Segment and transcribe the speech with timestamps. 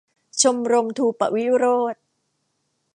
[0.41, 2.01] ชมรมธูปะวิโรจน์